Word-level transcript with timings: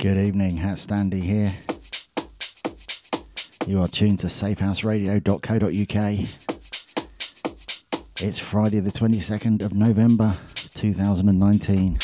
Good 0.00 0.16
evening, 0.16 0.56
HatStandy 0.56 1.22
here. 1.22 1.54
You 3.66 3.82
are 3.82 3.88
tuned 3.88 4.20
to 4.20 4.28
safehouseradio.co.uk. 4.28 6.28
It's 8.22 8.38
Friday, 8.38 8.80
the 8.80 8.90
22nd 8.90 9.62
of 9.62 9.74
November 9.74 10.34
2019. 10.54 11.98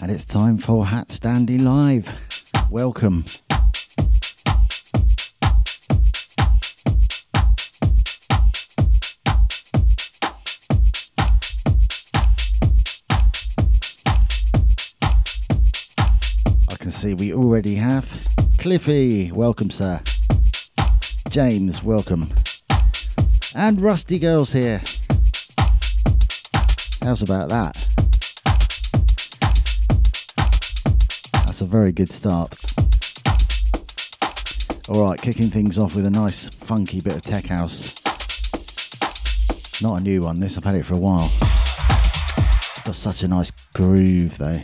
And 0.00 0.10
it's 0.12 0.24
time 0.24 0.58
for 0.58 0.84
HatStandy 0.84 1.60
Live. 1.60 2.12
Welcome. 2.70 3.24
We 17.14 17.32
already 17.32 17.74
have 17.76 18.06
Cliffy, 18.58 19.30
welcome, 19.32 19.70
sir. 19.70 20.00
James, 21.28 21.82
welcome. 21.82 22.32
And 23.54 23.80
Rusty 23.80 24.18
Girls 24.18 24.52
here. 24.52 24.80
How's 27.02 27.22
about 27.22 27.48
that? 27.48 27.74
That's 31.44 31.60
a 31.60 31.66
very 31.66 31.92
good 31.92 32.10
start. 32.10 32.56
Alright, 34.88 35.20
kicking 35.20 35.50
things 35.50 35.78
off 35.78 35.94
with 35.94 36.06
a 36.06 36.10
nice 36.10 36.46
funky 36.48 37.00
bit 37.00 37.16
of 37.16 37.22
tech 37.22 37.46
house. 37.46 37.94
Not 39.82 39.98
a 39.98 40.00
new 40.00 40.22
one, 40.22 40.40
this, 40.40 40.56
I've 40.56 40.64
had 40.64 40.74
it 40.74 40.86
for 40.86 40.94
a 40.94 40.98
while. 40.98 41.30
Got 42.84 42.96
such 42.96 43.22
a 43.22 43.28
nice 43.28 43.50
groove 43.74 44.38
though 44.38 44.60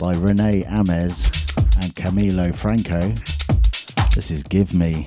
by 0.00 0.14
Rene 0.14 0.62
Amesz 0.62 1.26
and 1.82 1.94
Camilo 1.94 2.54
Franco. 2.56 3.12
This 4.14 4.30
is 4.30 4.42
Give 4.42 4.72
Me. 4.72 5.06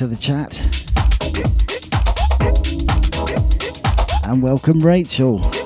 to 0.00 0.06
the 0.06 0.16
chat. 0.16 0.58
And 4.24 4.40
welcome, 4.40 4.80
Rachel. 4.80 5.59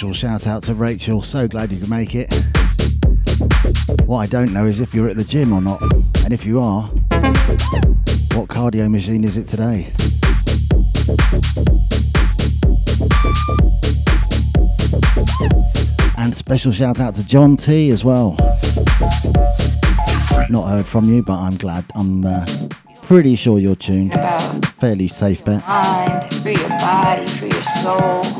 special 0.00 0.14
shout 0.14 0.46
out 0.46 0.62
to 0.62 0.74
Rachel. 0.74 1.20
So 1.20 1.46
glad 1.46 1.70
you 1.70 1.78
could 1.78 1.90
make 1.90 2.14
it. 2.14 2.32
What 4.06 4.20
I 4.20 4.26
don't 4.26 4.50
know 4.50 4.64
is 4.64 4.80
if 4.80 4.94
you're 4.94 5.10
at 5.10 5.16
the 5.16 5.24
gym 5.24 5.52
or 5.52 5.60
not, 5.60 5.82
and 6.24 6.32
if 6.32 6.46
you 6.46 6.58
are, 6.58 6.84
what 8.34 8.48
cardio 8.48 8.90
machine 8.90 9.24
is 9.24 9.36
it 9.36 9.46
today? 9.46 9.92
And 16.16 16.34
special 16.34 16.72
shout 16.72 16.98
out 16.98 17.12
to 17.16 17.26
John 17.26 17.58
T 17.58 17.90
as 17.90 18.02
well. 18.02 18.36
Not 20.48 20.66
heard 20.66 20.86
from 20.86 21.12
you, 21.12 21.22
but 21.22 21.36
I'm 21.36 21.58
glad. 21.58 21.84
I'm 21.94 22.24
uh, 22.24 22.46
pretty 23.02 23.34
sure 23.34 23.58
you're 23.58 23.76
tuned. 23.76 24.14
Fairly 24.78 25.08
safe 25.08 25.44
bet. 25.44 25.62
Mind, 25.68 26.42
your 26.46 26.68
body, 26.70 27.48
your 27.48 27.62
soul 27.62 28.39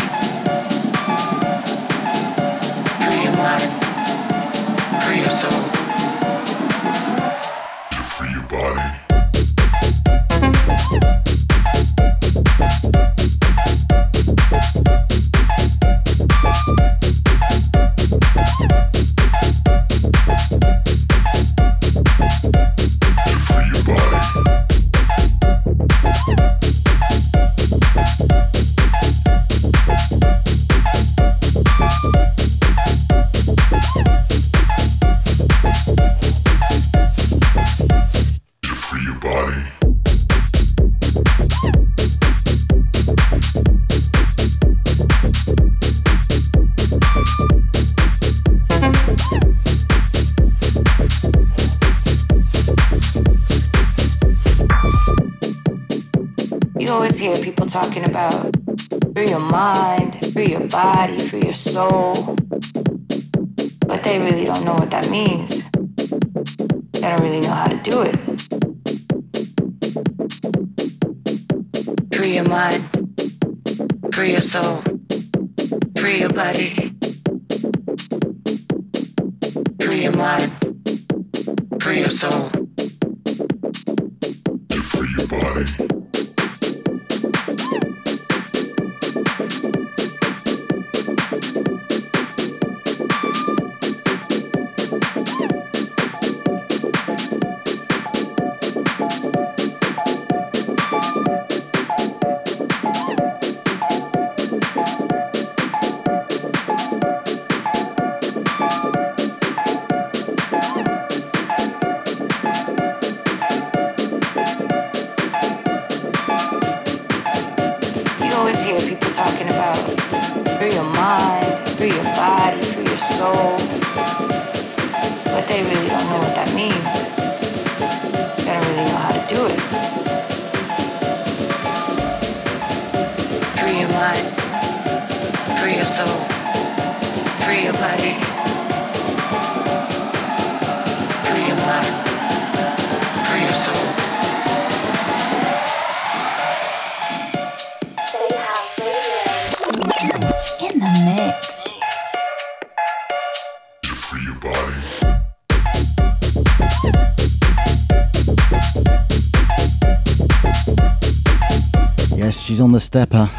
Stepper. 162.91 163.29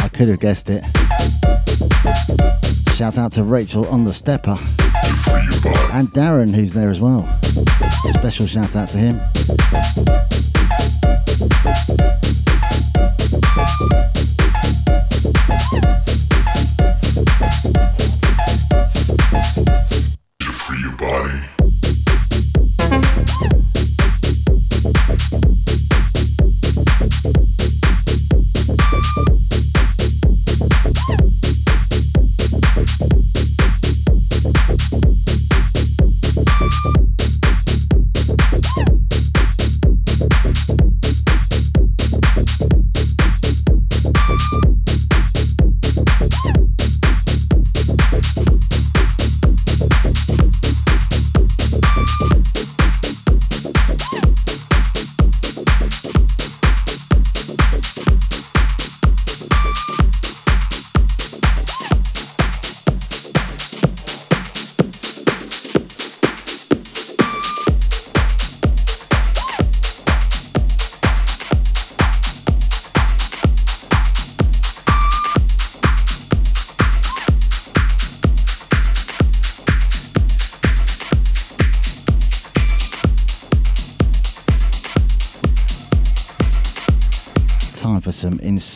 I 0.00 0.08
could 0.08 0.28
have 0.28 0.38
guessed 0.38 0.68
it. 0.68 0.84
Shout 2.94 3.16
out 3.16 3.32
to 3.32 3.42
Rachel 3.42 3.88
on 3.88 4.04
the 4.04 4.12
stepper. 4.12 4.58
And 5.94 6.08
Darren, 6.12 6.54
who's 6.54 6.74
there 6.74 6.90
as 6.90 7.00
well. 7.00 7.26
Special 8.12 8.46
shout 8.46 8.76
out 8.76 8.90
to 8.90 8.98
him. 8.98 9.35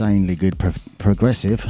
Insanely 0.00 0.34
good 0.34 0.58
pro- 0.58 0.72
progressive. 0.96 1.60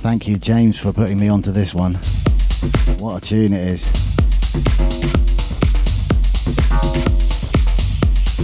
Thank 0.00 0.28
you, 0.28 0.36
James, 0.36 0.78
for 0.78 0.92
putting 0.92 1.18
me 1.18 1.28
onto 1.28 1.50
this 1.50 1.74
one. 1.74 1.94
What 3.00 3.20
a 3.20 3.26
tune 3.26 3.52
it 3.52 3.66
is. 3.66 3.90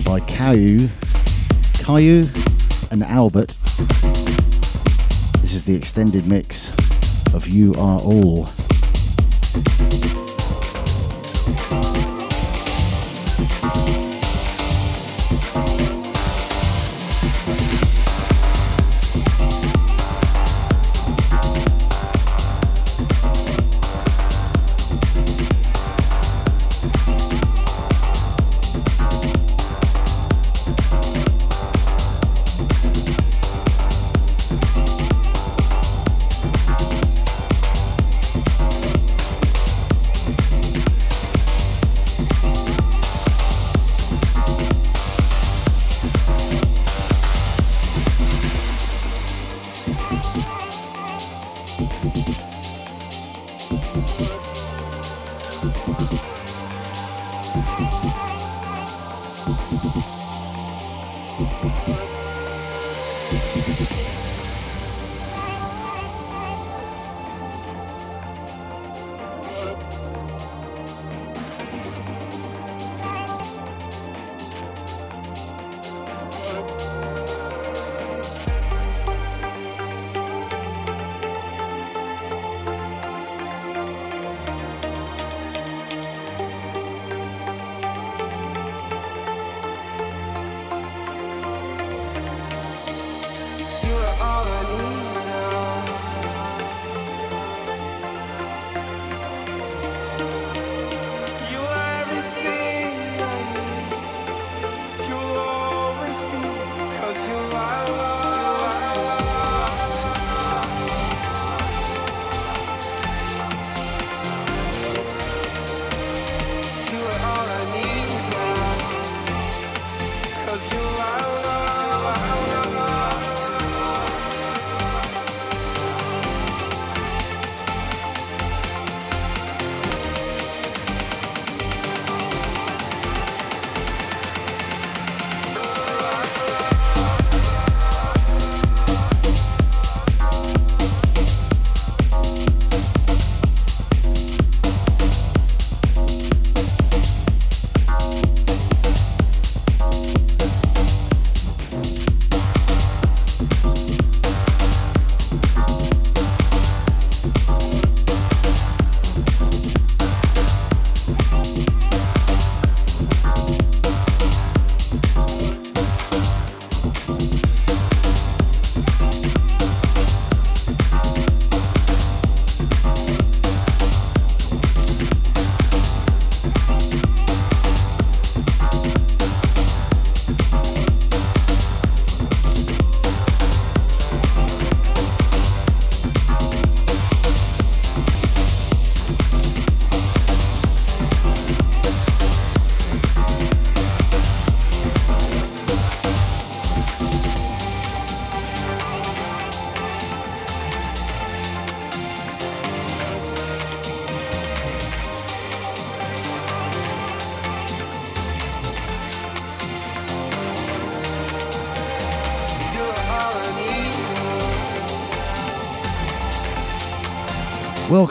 By 0.05 0.19
Kyau, 0.19 0.89
Kyau 1.79 2.91
and 2.91 3.05
Albert. 3.05 3.57
This 5.43 5.55
is 5.55 5.65
the 5.65 5.77
extended 5.77 6.27
mix 6.27 6.76
of 7.37 7.47
You 7.49 7.75
Are 7.75 8.01
All. 8.01 8.56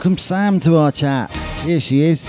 Welcome 0.06 0.18
Sam 0.18 0.60
to 0.60 0.76
our 0.76 0.92
chat. 0.92 1.32
Here 1.64 1.80
she 1.80 2.02
is. 2.02 2.28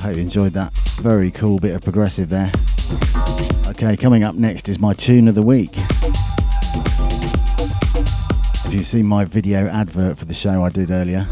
Hope 0.00 0.14
you 0.14 0.22
enjoyed 0.22 0.52
that 0.52 0.70
very 1.02 1.32
cool 1.32 1.58
bit 1.58 1.74
of 1.74 1.82
progressive 1.82 2.28
there. 2.28 2.52
Okay, 3.80 3.96
coming 3.96 4.24
up 4.24 4.34
next 4.34 4.68
is 4.68 4.80
my 4.80 4.92
tune 4.92 5.28
of 5.28 5.36
the 5.36 5.42
week. 5.42 5.70
If 8.66 8.74
you've 8.74 8.84
seen 8.84 9.06
my 9.06 9.24
video 9.24 9.68
advert 9.68 10.18
for 10.18 10.24
the 10.24 10.34
show 10.34 10.64
I 10.64 10.68
did 10.68 10.90
earlier, 10.90 11.28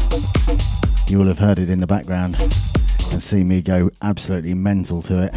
you 1.09 1.19
will 1.19 1.27
have 1.27 1.39
heard 1.39 1.59
it 1.59 1.69
in 1.69 1.81
the 1.81 1.87
background 1.87 2.35
and 3.11 3.21
see 3.21 3.43
me 3.43 3.61
go 3.61 3.91
absolutely 4.01 4.53
mental 4.53 5.01
to 5.01 5.25
it 5.25 5.33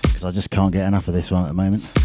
because 0.00 0.24
I 0.24 0.30
just 0.30 0.48
can't 0.48 0.72
get 0.72 0.88
enough 0.88 1.08
of 1.08 1.12
this 1.12 1.30
one 1.30 1.42
at 1.42 1.48
the 1.48 1.52
moment. 1.52 1.99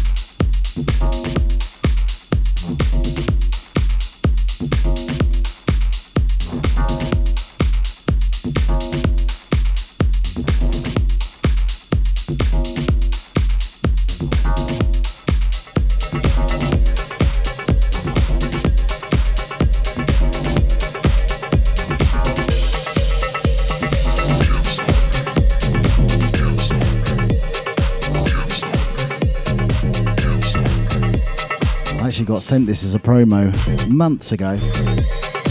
Got 32.26 32.42
sent 32.42 32.66
this 32.66 32.82
as 32.82 32.94
a 32.96 32.98
promo 32.98 33.54
months 33.88 34.32
ago, 34.32 34.58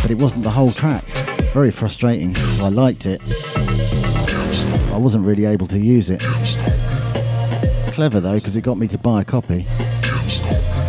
but 0.01 0.11
it 0.11 0.17
wasn't 0.17 0.43
the 0.43 0.49
whole 0.49 0.71
track. 0.71 1.03
Very 1.53 1.71
frustrating. 1.71 2.35
I 2.59 2.67
liked 2.67 3.05
it. 3.05 3.21
I 4.91 4.97
wasn't 4.97 5.25
really 5.25 5.45
able 5.45 5.67
to 5.67 5.79
use 5.79 6.09
it. 6.09 6.19
Clever 7.93 8.19
though, 8.19 8.35
because 8.35 8.57
it 8.57 8.61
got 8.61 8.77
me 8.77 8.89
to 8.89 8.97
buy 8.97 9.21
a 9.21 9.25
copy. 9.25 9.65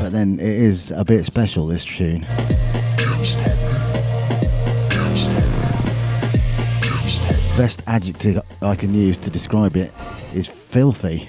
But 0.03 0.11
then 0.11 0.41
it 0.41 0.49
is 0.49 0.91
a 0.91 1.05
bit 1.05 1.25
special, 1.25 1.69
this 1.69 1.85
tune. 1.85 2.23
Best 7.57 7.83
adjective 7.87 8.41
I 8.61 8.75
can 8.75 8.93
use 8.93 9.17
to 9.19 9.31
describe 9.31 9.77
it 9.77 9.93
is 10.35 10.49
filthy. 10.49 11.29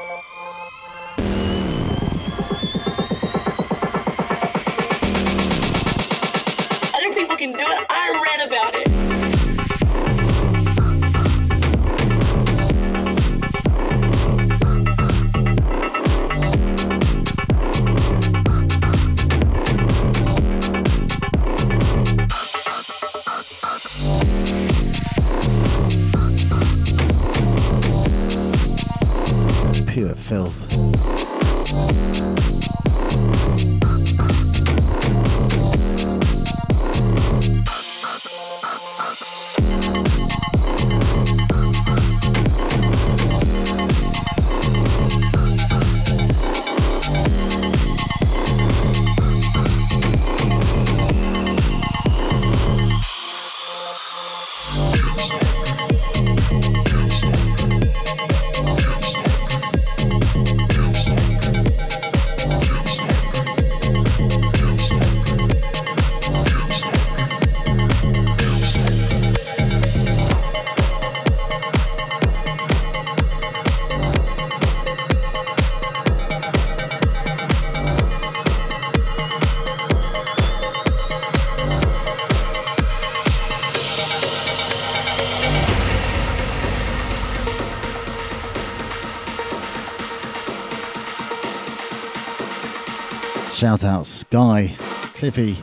Shout 93.61 93.83
out 93.83 94.07
Sky, 94.07 94.75
Cliffy, 95.13 95.55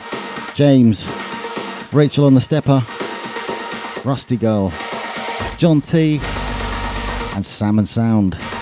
James, 0.54 1.04
Rachel 1.92 2.26
on 2.26 2.34
the 2.34 2.40
stepper, 2.40 2.80
Rusty 4.04 4.37
Girl, 4.37 4.72
John 5.56 5.80
T, 5.80 6.20
and 7.34 7.42
SamandSound. 7.42 8.58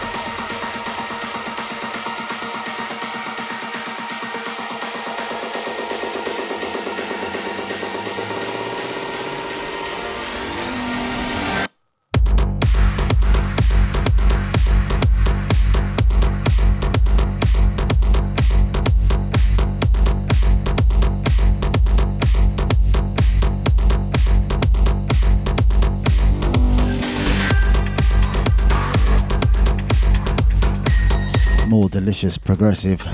Delicious 32.17 32.39
progressive 32.39 33.05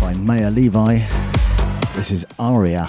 by 0.00 0.14
Maor 0.14 0.54
Levi. 0.54 1.00
This 1.96 2.10
is 2.10 2.24
Aria. 2.38 2.88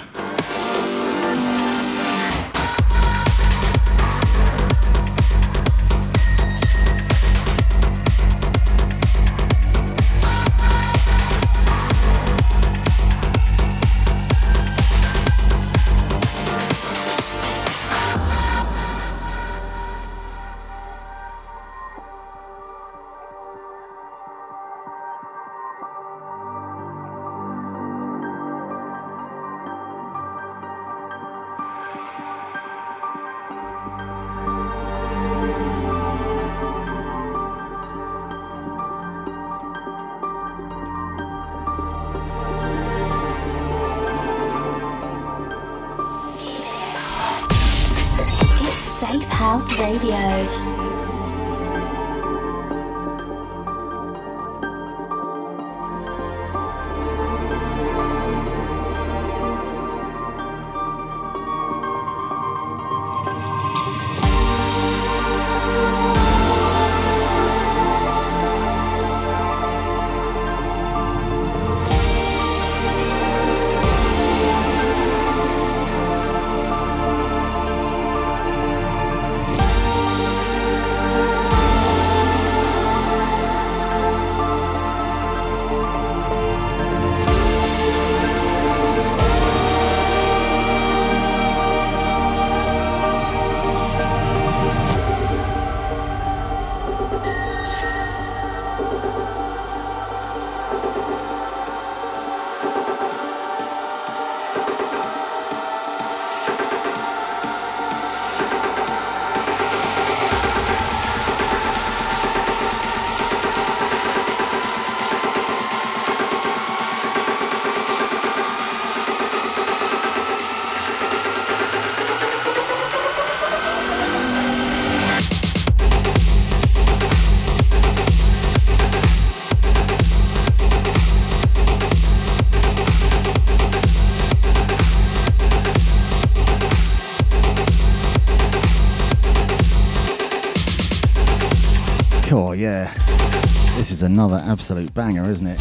Is 143.98 144.02
another 144.04 144.40
absolute 144.44 144.94
banger, 144.94 145.28
isn't 145.28 145.48
it? 145.48 145.60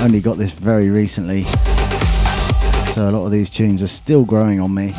Only 0.00 0.18
got 0.18 0.38
this 0.38 0.50
very 0.50 0.88
recently. 0.88 1.42
so 2.90 3.06
a 3.06 3.12
lot 3.12 3.26
of 3.26 3.30
these 3.30 3.50
tunes 3.50 3.82
are 3.82 3.86
still 3.86 4.24
growing 4.24 4.60
on 4.60 4.72
me. 4.72 4.92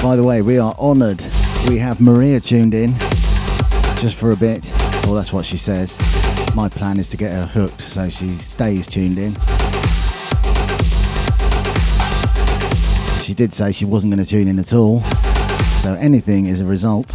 By 0.00 0.14
the 0.14 0.22
way, 0.22 0.42
we 0.42 0.58
are 0.58 0.76
honoured. 0.78 1.20
We 1.68 1.78
have 1.78 2.00
Maria 2.00 2.38
tuned 2.38 2.72
in 2.72 2.96
just 3.96 4.14
for 4.14 4.30
a 4.30 4.36
bit. 4.36 4.70
Well, 5.06 5.14
that's 5.14 5.32
what 5.32 5.44
she 5.44 5.56
says. 5.56 5.98
My 6.54 6.68
plan 6.68 7.00
is 7.00 7.08
to 7.08 7.16
get 7.16 7.32
her 7.32 7.46
hooked 7.46 7.80
so 7.80 8.08
she 8.10 8.38
stays 8.38 8.86
tuned 8.86 9.18
in. 9.18 9.34
She 13.22 13.34
did 13.34 13.52
say 13.52 13.72
she 13.72 13.84
wasn't 13.84 14.14
going 14.14 14.24
to 14.24 14.30
tune 14.30 14.46
in 14.46 14.60
at 14.60 14.72
all, 14.72 15.02
so 15.78 15.94
anything 15.94 16.46
is 16.46 16.60
a 16.60 16.64
result. 16.64 17.14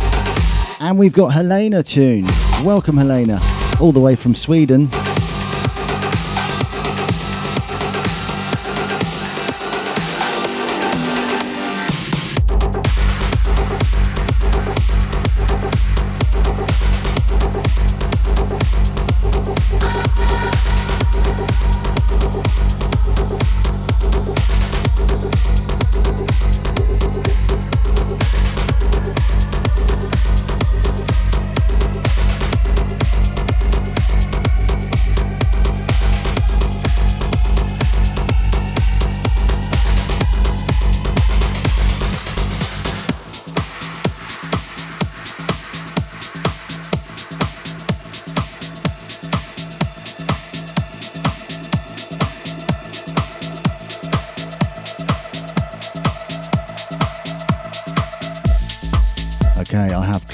And 0.80 0.98
we've 0.98 1.14
got 1.14 1.30
Helena 1.30 1.84
tuned. 1.84 2.32
Welcome, 2.64 2.98
Helena, 2.98 3.40
all 3.80 3.92
the 3.92 4.00
way 4.00 4.16
from 4.16 4.36
Sweden. 4.36 4.90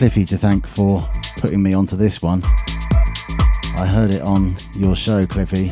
Cliffy 0.10 0.26
to 0.26 0.40
thank 0.40 0.66
for 0.66 1.08
putting 1.38 1.62
me 1.62 1.76
onto 1.76 1.96
this 1.96 2.20
one. 2.20 2.42
I 3.78 3.86
heard 3.86 4.10
it 4.10 4.24
on 4.24 4.56
your 4.76 4.96
show, 4.96 5.28
Cliffy, 5.28 5.68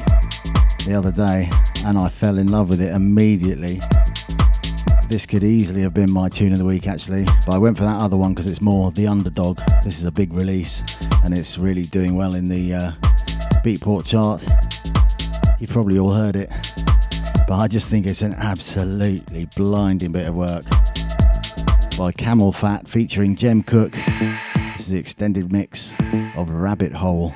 the 0.85 0.93
other 0.95 1.11
day, 1.11 1.49
and 1.83 1.97
I 1.97 2.07
fell 2.09 2.37
in 2.37 2.51
love 2.51 2.69
with 2.69 2.79
it 2.79 2.93
immediately. 2.93 3.81
This 5.09 5.25
could 5.25 5.43
easily 5.43 5.81
have 5.81 5.95
been 5.95 6.11
my 6.11 6.29
tune 6.29 6.51
of 6.51 6.59
the 6.59 6.65
week, 6.65 6.87
actually, 6.87 7.25
but 7.47 7.55
I 7.55 7.57
went 7.57 7.77
for 7.77 7.83
that 7.85 7.99
other 7.99 8.15
one 8.15 8.35
because 8.35 8.45
it's 8.45 8.61
more 8.61 8.91
the 8.91 9.07
underdog. 9.07 9.57
This 9.83 9.97
is 9.97 10.03
a 10.03 10.11
big 10.11 10.31
release, 10.33 10.83
and 11.23 11.35
it's 11.35 11.57
really 11.57 11.85
doing 11.85 12.15
well 12.15 12.35
in 12.35 12.47
the 12.47 12.75
uh, 12.75 12.91
Beatport 13.65 14.05
chart. 14.05 14.43
You've 15.59 15.71
probably 15.71 15.97
all 15.97 16.11
heard 16.11 16.35
it, 16.35 16.51
but 17.47 17.57
I 17.57 17.67
just 17.67 17.89
think 17.89 18.05
it's 18.05 18.21
an 18.21 18.35
absolutely 18.35 19.47
blinding 19.55 20.11
bit 20.11 20.27
of 20.27 20.35
work 20.35 20.63
by 21.97 22.11
CamelPhat 22.11 22.87
featuring 22.87 23.35
Jem 23.35 23.63
Cooke. 23.63 23.93
This 24.73 24.81
is 24.81 24.89
the 24.89 24.99
extended 24.99 25.51
mix 25.51 25.93
of 26.35 26.51
Rabbit 26.51 26.93
Hole. 26.93 27.33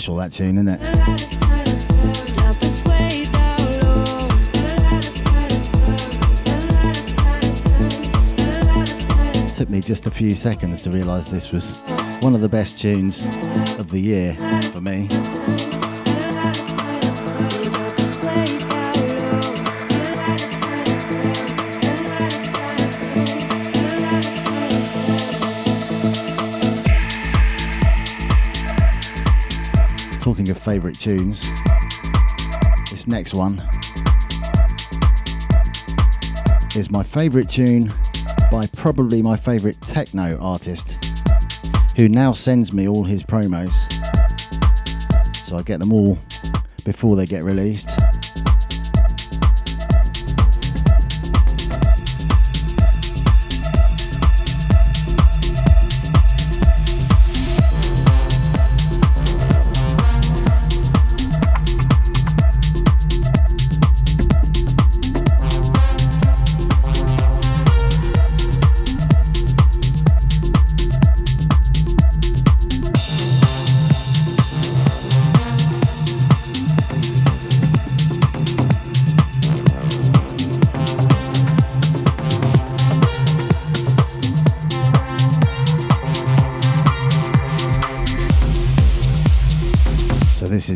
Special 0.00 0.16
that 0.16 0.32
tune, 0.32 0.56
isn't 0.56 0.68
it? 0.68 0.80
Took 9.54 9.68
me 9.68 9.82
just 9.82 10.06
a 10.06 10.10
few 10.10 10.34
seconds 10.34 10.82
to 10.84 10.90
realise 10.90 11.28
this 11.28 11.52
was 11.52 11.76
one 12.20 12.34
of 12.34 12.40
the 12.40 12.48
best 12.48 12.78
tunes 12.78 13.22
of 13.78 13.90
the 13.90 14.00
year 14.00 14.32
for 14.72 14.80
me. 14.80 15.06
Favourite 30.60 30.98
tunes, 31.00 31.40
this 32.90 33.06
next 33.06 33.32
one 33.32 33.62
is 36.76 36.90
my 36.90 37.02
favourite 37.02 37.48
tune 37.48 37.90
by 38.52 38.66
probably 38.76 39.22
my 39.22 39.36
favourite 39.36 39.80
techno 39.80 40.38
artist 40.38 41.02
who 41.96 42.08
now 42.10 42.32
sends 42.32 42.74
me 42.74 42.86
all 42.86 43.04
his 43.04 43.22
promos. 43.22 43.72
So 45.34 45.56
I 45.56 45.62
get 45.62 45.80
them 45.80 45.94
all 45.94 46.18
before 46.84 47.16
they 47.16 47.26
get 47.26 47.42
released. 47.42 47.99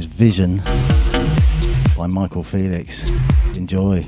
Vision 0.02 0.60
by 1.96 2.08
Michael 2.08 2.42
Felix. 2.42 3.08
Enjoy. 3.56 4.04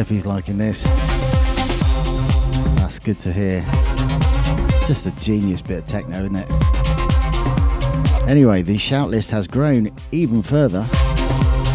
Cliffy's 0.00 0.24
liking 0.24 0.56
this. 0.56 0.84
That's 2.76 2.98
good 2.98 3.18
to 3.18 3.30
hear. 3.30 3.60
Just 4.86 5.04
a 5.04 5.10
genius 5.20 5.60
bit 5.60 5.80
of 5.80 5.84
techno, 5.84 6.24
isn't 6.24 6.36
it? 6.36 6.50
Anyway, 8.26 8.62
the 8.62 8.78
shout 8.78 9.10
list 9.10 9.30
has 9.30 9.46
grown 9.46 9.92
even 10.10 10.40
further. 10.40 10.86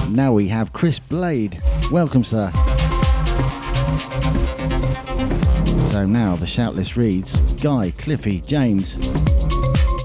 Now 0.09 0.33
we 0.33 0.47
have 0.47 0.73
Chris 0.73 0.97
Blade. 0.97 1.61
Welcome, 1.91 2.23
sir. 2.23 2.51
So 5.91 6.07
now 6.07 6.35
the 6.35 6.47
shout 6.47 6.73
list 6.73 6.97
reads 6.97 7.53
Guy, 7.61 7.91
Cliffy, 7.91 8.41
James, 8.41 8.95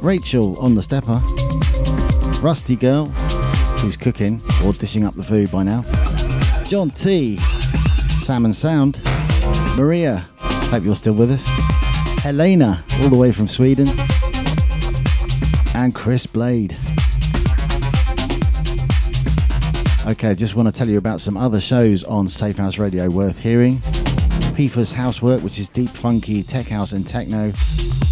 Rachel 0.03 0.59
on 0.59 0.75
the 0.75 0.83
stepper, 0.83 1.23
Rusty 2.43 2.77
Girl, 2.77 3.07
who's 3.79 3.97
cooking 3.97 4.43
or 4.63 4.75
dishing 4.75 5.07
up 5.07 5.15
the 5.15 5.23
food 5.23 5.51
by 5.51 5.63
now, 5.63 5.85
John 6.65 6.91
T, 6.91 7.39
SamandSound, 8.21 8.99
Maria, 9.77 10.29
hope 10.39 10.85
you're 10.85 10.95
still 10.95 11.15
with 11.15 11.31
us, 11.31 11.43
Helena, 12.23 12.85
all 13.01 13.09
the 13.09 13.17
way 13.17 13.33
from 13.33 13.49
Sweden, 13.49 13.89
and 15.75 15.95
Chris 15.95 16.27
Blade. 16.27 16.77
Okay, 20.07 20.35
just 20.35 20.55
want 20.55 20.67
to 20.67 20.73
tell 20.73 20.89
you 20.89 20.99
about 20.99 21.23
some 21.23 21.39
other 21.39 21.63
shows 21.63 22.05
on 22.05 22.27
Safehouse 22.27 22.79
Radio 22.79 23.09
worth 23.09 23.39
hearing. 23.39 23.79
PIFA's 24.55 24.93
Housework, 24.93 25.43
which 25.43 25.59
is 25.59 25.69
deep, 25.69 25.89
funky 25.89 26.43
tech 26.43 26.67
house 26.67 26.93
and 26.93 27.09
techno. 27.09 27.53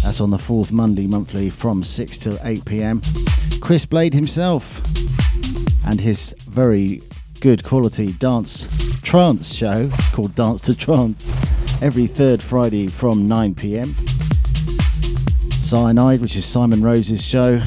That's 0.03 0.19
on 0.19 0.31
the 0.31 0.39
fourth 0.39 0.71
Monday 0.71 1.05
monthly 1.05 1.51
from 1.51 1.83
6 1.83 2.17
till 2.17 2.39
8 2.43 2.65
pm. 2.65 3.01
Chris 3.61 3.85
Blade 3.85 4.15
himself 4.15 4.81
and 5.85 6.01
his 6.01 6.33
very 6.47 7.03
good 7.41 7.63
quality 7.63 8.13
dance 8.13 8.88
trance 9.01 9.53
show 9.53 9.89
called 10.13 10.35
Dance 10.35 10.61
to 10.61 10.75
Trance 10.75 11.33
every 11.81 12.07
third 12.07 12.41
Friday 12.41 12.87
from 12.87 13.27
9 13.27 13.55
pm. 13.55 13.95
Cyanide, 15.51 16.21
which 16.21 16.35
is 16.35 16.45
Simon 16.45 16.83
Rose's 16.83 17.25
show. 17.25 17.59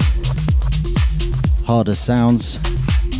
Harder 1.66 1.94
Sounds 1.94 2.56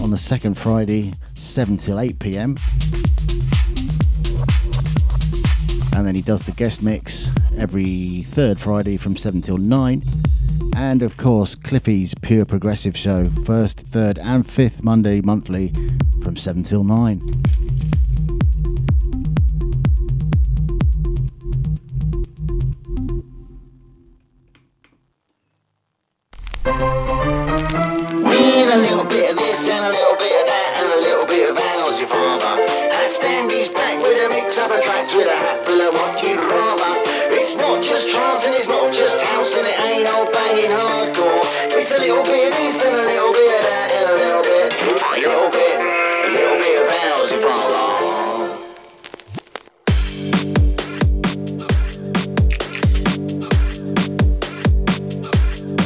on 0.03 0.11
the 0.11 0.17
second 0.17 0.59
Friday, 0.59 1.15
7 1.35 1.77
till 1.77 2.01
8 2.01 2.19
pm. 2.19 2.57
And 5.95 6.07
then 6.07 6.15
he 6.15 6.23
does 6.23 6.43
the 6.43 6.53
guest 6.57 6.83
mix 6.83 7.29
every 7.57 8.23
third 8.23 8.59
Friday 8.59 8.97
from 8.97 9.17
7 9.17 9.41
till 9.43 9.59
9. 9.59 10.03
And 10.75 11.03
of 11.03 11.17
course, 11.17 11.55
Cliffy's 11.55 12.15
Pure 12.15 12.47
Progressive 12.47 12.97
Show, 12.97 13.31
first, 13.45 13.81
third, 13.81 14.19
and 14.19 14.47
fifth 14.47 14.83
Monday 14.83 15.21
monthly 15.21 15.73
from 16.23 16.37
7 16.37 16.63
till 16.63 16.85
9. 16.85 17.62
With 34.73 35.29
a 35.29 35.37
hat 35.37 35.67
full 35.67 35.81
of 35.81 35.93
what 35.93 36.23
you'd 36.23 36.39
rather. 36.39 36.95
It's 37.37 37.57
not 37.57 37.83
just 37.83 38.09
trance 38.09 38.47
and 38.47 38.55
it's 38.55 38.69
not 38.69 38.91
just 38.93 39.21
house 39.21 39.55
and 39.55 39.67
it 39.67 39.79
ain't 39.79 40.09
all 40.09 40.25
banging 40.33 40.71
hardcore. 40.71 41.45
It's 41.79 41.93
a 41.93 41.99
little 41.99 42.25
bit 42.25 42.53
of 42.53 42.59
this 42.59 42.83
and 42.83 42.97
a 42.97 43.03
little 43.05 43.33
bit 43.33 43.53
of 43.53 43.67
that 43.69 43.93
and 43.93 44.09
a 44.09 44.15
little 44.17 44.43
bit, 44.43 44.73
a 44.73 45.21
little 45.21 45.51
bit, 45.51 45.77
a 45.77 46.31
little 46.33 46.57
bit 46.57 46.81
of 46.81 46.97
your 47.31 47.41
father. 47.43 47.73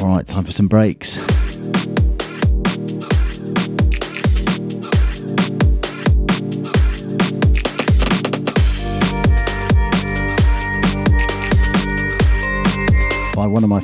All 0.02 0.14
right, 0.14 0.26
time 0.26 0.44
for 0.44 0.52
some 0.52 0.68
breaks. 0.68 1.18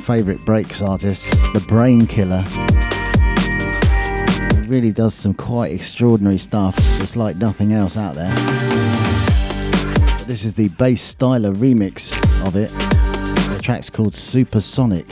Favourite 0.03 0.41
breaks 0.45 0.81
artist, 0.81 1.31
The 1.53 1.59
Brainkiller. 1.59 2.43
Really 4.67 4.91
does 4.91 5.13
some 5.13 5.33
quite 5.33 5.71
extraordinary 5.71 6.37
stuff. 6.37 6.75
It's 7.01 7.15
like 7.15 7.37
nothing 7.37 7.71
else 7.71 7.95
out 7.95 8.13
there. 8.13 8.29
This 10.25 10.43
is 10.43 10.55
the 10.55 10.67
Basstyler 10.69 11.55
remix 11.55 12.11
of 12.45 12.57
it. 12.57 12.69
The 12.69 13.61
track's 13.61 13.89
called 13.89 14.13
Supersonic. 14.13 15.07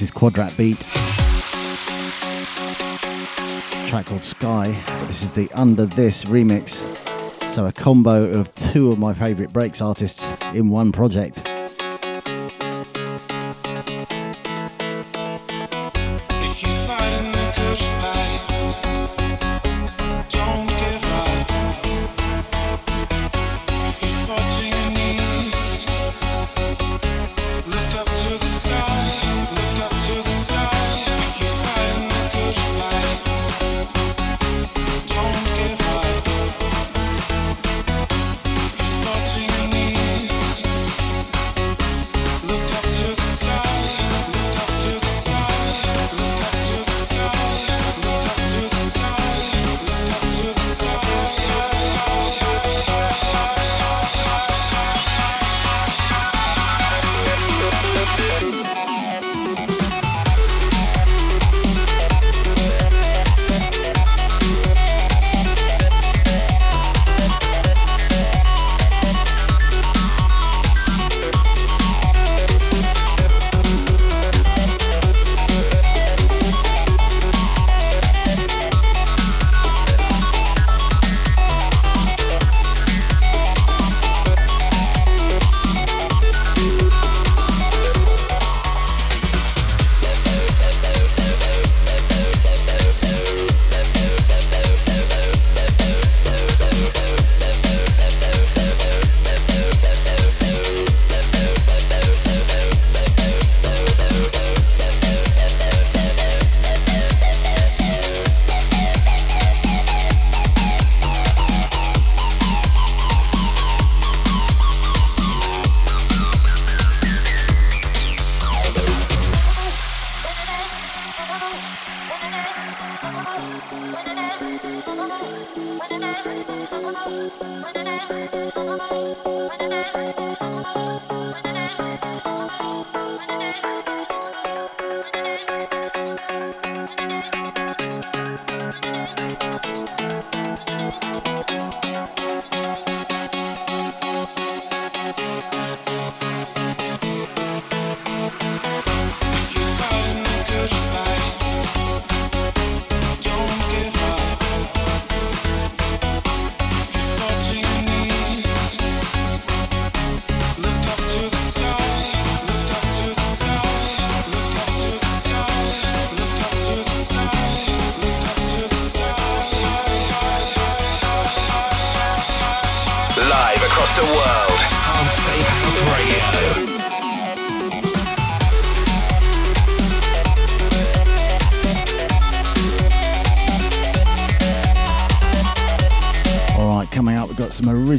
This 0.00 0.08
is 0.08 0.16
Quadrat 0.16 0.56
Beat. 0.56 0.78
track 3.90 4.06
called 4.06 4.24
Sky, 4.24 4.68
this 5.08 5.22
is 5.22 5.32
the 5.32 5.50
Under 5.52 5.84
This 5.84 6.24
remix. 6.24 6.80
So 7.50 7.66
a 7.66 7.72
combo 7.72 8.30
of 8.30 8.54
two 8.54 8.88
of 8.88 8.98
my 8.98 9.12
favourite 9.12 9.52
breaks 9.52 9.82
artists 9.82 10.30
in 10.54 10.70
one 10.70 10.90
project. 10.90 11.39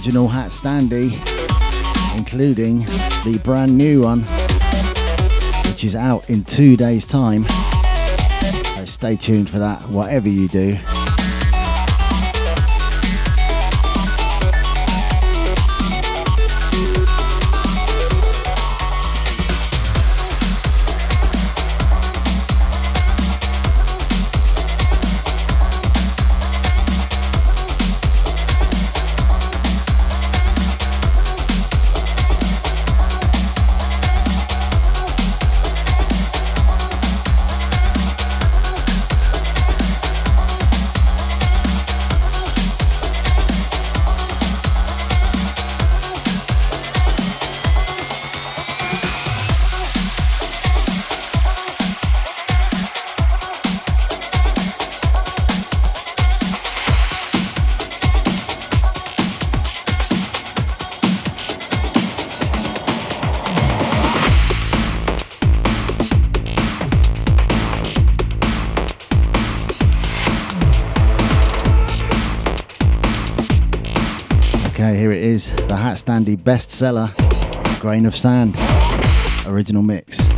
Original 0.02 0.30
HatStandy, 0.30 1.12
including 2.18 2.80
the 3.24 3.40
brand 3.44 3.78
new 3.78 4.02
one, 4.02 4.22
which 5.70 5.84
is 5.84 5.96
out 5.96 6.28
in 6.28 6.44
two 6.44 6.76
days' 6.76 7.06
time. 7.06 7.44
So 7.44 8.86
stay 8.86 9.16
tuned 9.16 9.48
for 9.48 9.60
that, 9.60 9.80
whatever 9.90 10.28
you 10.28 10.48
do. 10.48 10.76
HatStandy 75.76 76.36
bestseller, 76.36 77.12
Grain 77.80 78.08
of 78.08 78.16
Sand, 78.16 78.56
original 79.46 79.84
mix. 79.84 80.31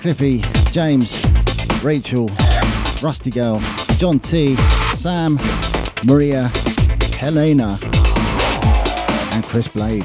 Cliffy, 0.00 0.42
James, 0.70 1.22
Rachel, 1.82 2.30
Rusty 3.02 3.30
Girl, 3.30 3.60
John 3.96 4.18
T, 4.20 4.54
Sam, 4.94 5.38
Maria, 6.04 6.48
Helena, 7.18 7.78
and 9.32 9.44
Chris 9.44 9.66
Blade. 9.66 10.04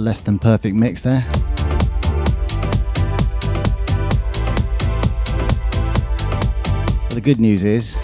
The 0.00 0.04
less 0.06 0.22
than 0.22 0.38
perfect 0.38 0.74
mix 0.74 1.02
there. 1.02 1.26
But 7.02 7.10
the 7.10 7.20
good 7.22 7.38
news 7.38 7.64
is, 7.64 7.94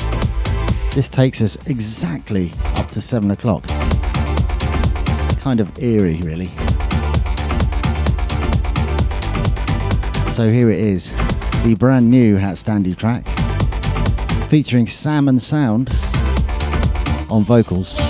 this 0.95 1.09
takes 1.09 1.41
us 1.41 1.57
exactly 1.67 2.53
up 2.75 2.91
to 2.91 3.01
7 3.01 3.31
o'clock. 3.31 3.67
Kind 5.41 5.59
of 5.59 5.73
eerie, 5.79 6.21
really. 6.21 6.51
So 10.33 10.53
here 10.53 10.71
it 10.71 10.81
is, 10.81 11.13
the 11.65 11.75
brand 11.79 12.11
new 12.11 12.37
HatStandy 12.37 12.95
track, 12.95 13.25
featuring 14.51 14.85
SamandSound 14.85 15.89
on 17.31 17.43
vocals. 17.45 18.06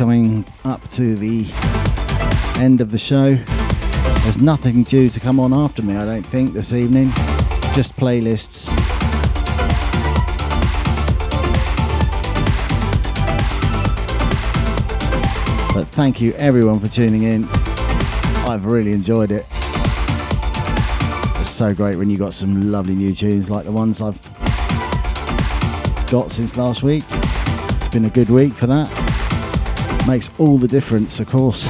To 0.00 1.14
the 1.14 1.44
end 2.58 2.80
of 2.80 2.90
the 2.90 2.96
show. 2.96 3.34
There's 4.22 4.40
nothing 4.40 4.82
due 4.82 5.10
to 5.10 5.20
come 5.20 5.38
on 5.38 5.52
after 5.52 5.82
me, 5.82 5.94
I 5.94 6.06
don't 6.06 6.22
think, 6.24 6.54
this 6.54 6.72
evening. 6.72 7.08
Just 7.74 7.94
playlists. 7.96 8.66
But 15.74 15.86
thank 15.88 16.20
you 16.20 16.32
everyone 16.34 16.80
for 16.80 16.88
tuning 16.88 17.24
in. 17.24 17.46
I've 18.48 18.64
really 18.64 18.92
enjoyed 18.92 19.30
it. 19.30 19.44
It's 21.40 21.50
so 21.50 21.74
great 21.74 21.96
when 21.96 22.08
you've 22.08 22.20
got 22.20 22.32
some 22.32 22.72
lovely 22.72 22.94
new 22.94 23.14
tunes 23.14 23.50
like 23.50 23.66
the 23.66 23.72
ones 23.72 24.00
I've 24.00 24.20
got 26.10 26.32
since 26.32 26.56
last 26.56 26.82
week. 26.82 27.04
It's 27.10 27.88
been 27.88 28.06
a 28.06 28.10
good 28.10 28.30
week 28.30 28.54
for 28.54 28.66
that 28.66 28.99
makes 30.10 30.28
all 30.40 30.58
the 30.58 30.66
difference, 30.66 31.20
of 31.20 31.28
course. 31.28 31.68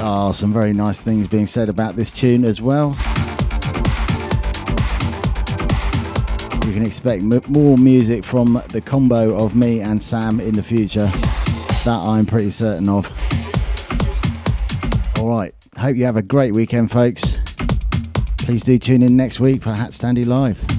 Oh, 0.00 0.32
some 0.34 0.54
very 0.54 0.72
nice 0.72 1.02
things 1.02 1.28
being 1.28 1.46
said 1.46 1.68
about 1.68 1.96
this 1.96 2.10
tune 2.10 2.46
as 2.46 2.62
well. 2.62 2.96
You 6.64 6.72
can 6.72 6.86
expect 6.86 7.22
m- 7.24 7.42
more 7.48 7.76
music 7.76 8.24
from 8.24 8.62
the 8.70 8.80
combo 8.80 9.36
of 9.36 9.54
me 9.54 9.80
and 9.80 10.02
Sam 10.02 10.40
in 10.40 10.54
the 10.54 10.62
future. 10.62 11.10
That 11.84 12.00
I'm 12.02 12.24
pretty 12.24 12.50
certain 12.50 12.88
of. 12.88 13.06
Alright, 15.18 15.54
hope 15.76 15.96
you 15.96 16.06
have 16.06 16.16
a 16.16 16.22
great 16.22 16.54
weekend, 16.54 16.90
folks. 16.90 17.38
Please 18.38 18.62
do 18.62 18.78
tune 18.78 19.02
in 19.02 19.14
next 19.14 19.40
week 19.40 19.62
for 19.62 19.72
HatStandy 19.72 20.24
Live. 20.24 20.77